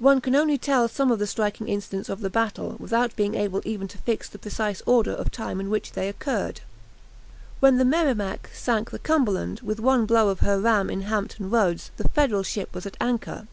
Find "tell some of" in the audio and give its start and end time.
0.58-1.18